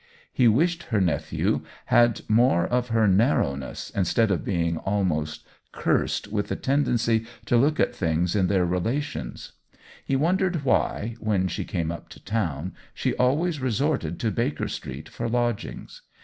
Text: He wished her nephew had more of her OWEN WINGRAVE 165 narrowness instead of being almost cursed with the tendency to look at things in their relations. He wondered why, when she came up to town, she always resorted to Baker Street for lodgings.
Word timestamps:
He 0.33 0.47
wished 0.47 0.85
her 0.85 0.99
nephew 0.99 1.61
had 1.85 2.21
more 2.27 2.65
of 2.65 2.87
her 2.87 3.01
OWEN 3.01 3.11
WINGRAVE 3.19 3.29
165 3.37 3.59
narrowness 3.59 3.91
instead 3.91 4.31
of 4.31 4.43
being 4.43 4.77
almost 4.79 5.45
cursed 5.71 6.29
with 6.29 6.47
the 6.47 6.55
tendency 6.55 7.27
to 7.45 7.55
look 7.55 7.79
at 7.79 7.93
things 7.93 8.35
in 8.35 8.47
their 8.47 8.65
relations. 8.65 9.51
He 10.03 10.15
wondered 10.15 10.65
why, 10.65 11.17
when 11.19 11.47
she 11.47 11.63
came 11.63 11.91
up 11.91 12.09
to 12.09 12.19
town, 12.25 12.73
she 12.95 13.13
always 13.17 13.59
resorted 13.61 14.19
to 14.21 14.31
Baker 14.31 14.67
Street 14.67 15.07
for 15.07 15.29
lodgings. 15.29 16.01